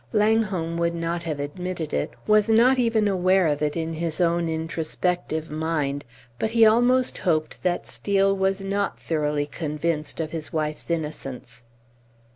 [0.13, 4.49] Langholm would not have admitted it, was not even aware of it in his own
[4.49, 6.03] introspective mind,
[6.39, 11.63] but he almost hoped that Steel was not thoroughly convinced of his wife's innocence.